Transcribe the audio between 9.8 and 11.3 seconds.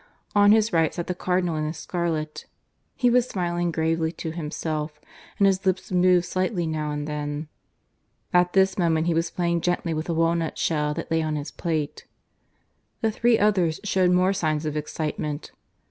with a walnut shell that lay